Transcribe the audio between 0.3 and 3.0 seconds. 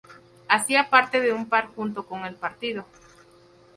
Hacía parte de un par junto con "El partido".